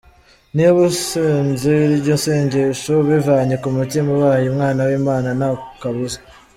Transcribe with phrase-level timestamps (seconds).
[0.55, 5.49] Niba usenze iryo nsegesho ubivanye ku mutima ubaye Umwana w’Imana nta
[5.81, 6.19] kabuza!.